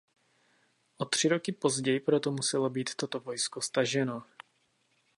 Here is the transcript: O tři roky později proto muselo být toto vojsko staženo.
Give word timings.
O 0.97 1.05
tři 1.05 1.27
roky 1.27 1.51
později 1.51 1.99
proto 1.99 2.31
muselo 2.31 2.69
být 2.69 2.95
toto 2.95 3.19
vojsko 3.19 3.61
staženo. 3.61 4.23